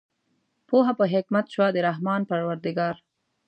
پوهه 0.67 0.93
په 0.99 1.05
حکمت 1.13 1.45
شوه 1.53 1.67
د 1.71 1.77
رحمان 1.87 2.21
پروردګار 2.31 2.95